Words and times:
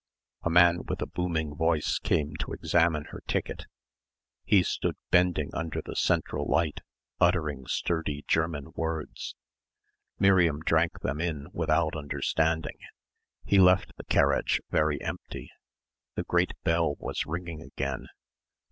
A 0.41 0.49
man 0.49 0.81
with 0.87 0.99
a 1.03 1.05
booming 1.05 1.53
voice 1.53 1.99
came 1.99 2.35
to 2.39 2.53
examine 2.53 3.05
her 3.11 3.21
ticket. 3.27 3.67
He 4.43 4.63
stood 4.63 4.95
bending 5.11 5.51
under 5.53 5.79
the 5.79 5.95
central 5.95 6.47
light, 6.49 6.79
uttering 7.19 7.67
sturdy 7.67 8.25
German 8.27 8.71
words. 8.73 9.35
Miriam 10.17 10.61
drank 10.61 11.01
them 11.01 11.21
in 11.21 11.49
without 11.53 11.95
understanding. 11.95 12.79
He 13.45 13.59
left 13.59 13.95
the 13.95 14.03
carriage 14.05 14.59
very 14.71 14.99
empty. 15.03 15.51
The 16.15 16.23
great 16.23 16.53
bell 16.63 16.95
was 16.97 17.27
ringing 17.27 17.61
again. 17.61 18.07